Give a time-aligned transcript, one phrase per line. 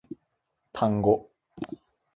[0.73, 1.29] タンゴ